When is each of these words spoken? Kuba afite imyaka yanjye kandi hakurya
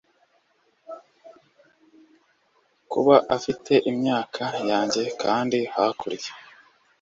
Kuba 2.91 3.15
afite 3.35 3.73
imyaka 3.91 4.43
yanjye 4.69 5.03
kandi 5.21 5.59
hakurya 5.73 6.31